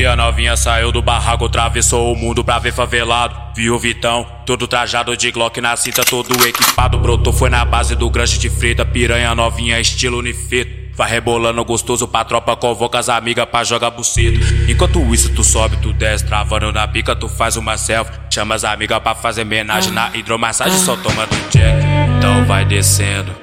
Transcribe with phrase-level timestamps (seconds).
[0.00, 3.36] E a novinha saiu do barraco, atravessou o mundo pra ver favelado.
[3.54, 6.96] Viu o Vitão, todo trajado de Glock na cinta, todo equipado.
[6.96, 10.96] Brotou, foi na base do grande de frita, piranha novinha, estilo unifeto.
[10.96, 14.38] Vai rebolando gostoso pra tropa, convoca as amigas pra jogar buceta.
[14.66, 18.18] Enquanto isso, tu sobe, tu desce, travando na pica, tu faz uma selfie.
[18.30, 21.76] Chama as amigas pra fazer homenagem na hidromassagem, só tomando jack.
[22.16, 23.36] Então vai descendo,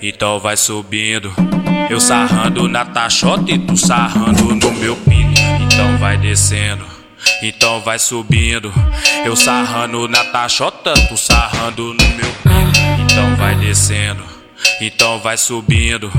[0.00, 1.34] então vai subindo.
[1.90, 5.23] Eu sarrando na taxota e tu sarrando no meu pinto.
[5.74, 6.86] Então vai descendo,
[7.42, 8.72] então vai subindo.
[9.24, 12.78] Eu sarrando na taxota, tu sarrando no meu pinto.
[13.02, 14.22] Então vai descendo,
[14.80, 16.12] então vai subindo.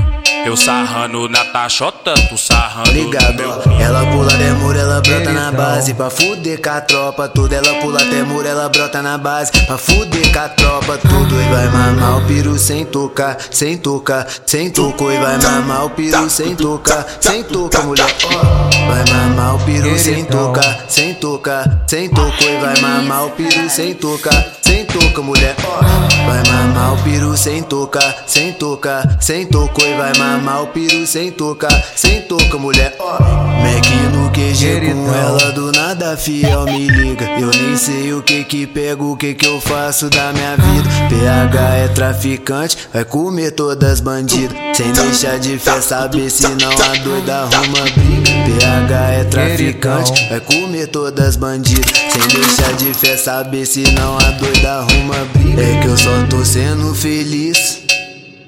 [0.46, 3.42] Eu sarrando na taxota, tu sarrando Ligado.
[3.80, 5.64] Ela pula muro, ela brota na Então.
[5.64, 9.50] base Pra fuder com a tropa, tudo Ela pula até muro, ela brota na base
[9.50, 14.24] Pra fuder com a tropa, tudo E vai mamar o peru sem tocar, sem tocar,
[14.46, 18.86] sem toco E vai mamar o peru sem tocar, sem tocar, mulher ó.
[18.86, 23.68] Vai mamar o peru sem tocar, sem tocar, sem toco E vai mamar o peru
[23.68, 25.80] sem tocar, sem toca, mulher ó.
[26.24, 27.02] Vai mamar o
[27.36, 32.58] sem tocar, sem tocar, sem toco E vai mamar o peru sem tocar, sem toca,
[32.58, 33.18] mulher ó.
[33.20, 37.24] Mac no QG com ela do nada fiel me liga.
[37.38, 40.88] Eu nem sei o que que pego, o que que eu faço da minha vida.
[41.08, 46.96] PH é traficante, vai comer todas bandidas Sem deixar de fé, saber se não a
[47.02, 51.90] doida arruma briga PH é traficante, vai comer todas bandidas.
[52.12, 56.10] Sem deixar de fé, saber se não a doida arruma briga É que eu só
[56.28, 57.84] tô sendo feliz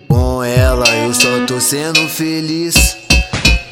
[0.06, 2.98] com ela, eu só tô sendo feliz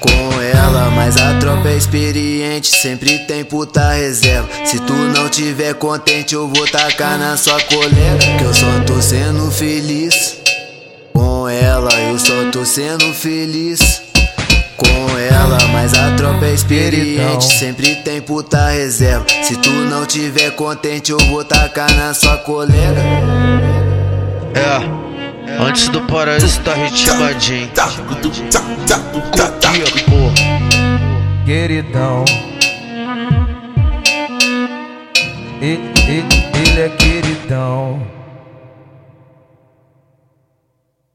[0.00, 4.48] com ela, mas a tropa é experiente, sempre tem puta reserva.
[4.64, 8.38] Se tu não tiver contente, eu vou tacar na sua colega.
[8.38, 10.45] Que eu só tô sendo feliz com
[11.88, 14.02] ela, eu só tô sendo feliz
[14.76, 17.40] com ela, mas a tropa é experiente, Queridão.
[17.40, 19.24] sempre tem puta reserva.
[19.42, 23.00] Se tu não tiver contente, eu vou tacar na sua colega.
[24.54, 27.70] É, antes do paraíso tá ritmadinho.
[29.30, 30.34] Coquinha, porra.
[31.44, 32.24] Queridão.
[35.62, 35.78] E-
[36.10, 36.24] e-
[36.58, 37.05] Ele é queridão.